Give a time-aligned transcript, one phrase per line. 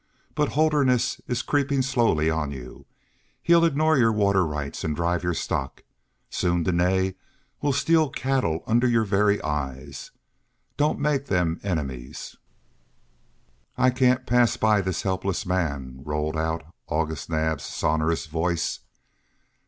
[0.33, 2.87] But Holderness is creeping slowly on you.
[3.43, 5.83] He'll ignore your water rights and drive your stock.
[6.31, 7.13] Soon Dene
[7.61, 10.09] will steal cattle under your very eyes.
[10.75, 12.35] Don't make them enemies."
[13.77, 18.79] "I can't pass by this helpless man," rolled out August Naab's sonorous voice.